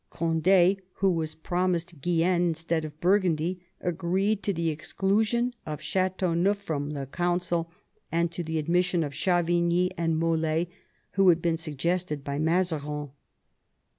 Cond^, 0.11 0.79
who 0.93 1.11
was 1.11 1.35
promised 1.35 2.01
Guienne 2.01 2.41
instead 2.41 2.85
of 2.85 2.99
Burgundy, 2.99 3.59
agreed 3.79 4.41
to 4.41 4.51
the 4.51 4.69
exclusion 4.71 5.53
of 5.63 5.79
Ch^teauneuf 5.81 6.55
from 6.55 6.93
the 6.93 7.05
Council, 7.05 7.69
and 8.11 8.31
to 8.31 8.43
the 8.43 8.57
admission 8.57 9.03
of 9.03 9.11
Chavigny 9.13 9.91
and 9.99 10.15
Mol^, 10.19 10.67
who 11.11 11.29
had 11.29 11.39
been 11.39 11.57
suggested 11.57 12.23
by 12.23 12.39
Mazarin. 12.39 13.11